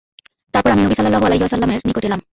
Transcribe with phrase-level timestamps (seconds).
[0.53, 2.21] তারপর আমি নবী সাল্লাল্লাহু আলাইহি ওয়াসাল্লামের নিকট এলাম।